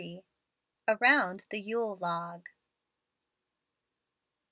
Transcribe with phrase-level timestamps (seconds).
[0.87, 2.49] AROUND THE YULE LOG.